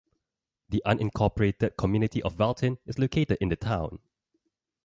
The 0.69 0.81
unincorporated 0.83 1.77
community 1.77 2.23
of 2.23 2.33
Valton 2.35 2.79
is 2.87 2.97
located 2.97 3.37
in 3.39 3.49
the 3.49 3.55
town. 3.55 3.99